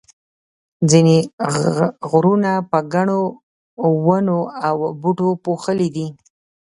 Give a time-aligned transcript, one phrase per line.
[0.89, 1.17] ځینې
[2.09, 3.21] غرونه په ګڼو
[4.05, 6.07] ونو او بوټو پوښلي دي.